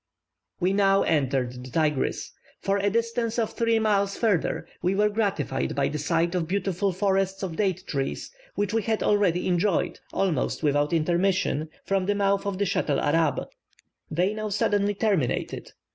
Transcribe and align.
We 0.59 0.73
now 0.73 1.03
entered 1.03 1.63
the 1.63 1.69
Tigris. 1.69 2.31
For 2.59 2.77
a 2.79 2.89
distance 2.89 3.37
of 3.37 3.53
three 3.53 3.77
miles 3.77 4.17
further, 4.17 4.65
we 4.81 4.95
were 4.95 5.09
gratified 5.09 5.75
by 5.75 5.89
the 5.89 5.99
sight 5.99 6.33
of 6.33 6.47
beautiful 6.47 6.91
forests 6.91 7.43
of 7.43 7.55
date 7.55 7.83
trees, 7.85 8.31
which 8.55 8.73
we 8.73 8.81
had 8.81 9.03
already 9.03 9.47
enjoyed, 9.47 9.99
almost 10.11 10.63
without 10.63 10.91
intermission, 10.91 11.69
from 11.85 12.07
the 12.07 12.15
mouth 12.15 12.47
of 12.47 12.57
the 12.57 12.65
Schatel 12.65 12.99
Arab; 12.99 13.45
they 14.09 14.33
now 14.33 14.49
suddenly 14.49 14.95
terminated. 14.95 15.71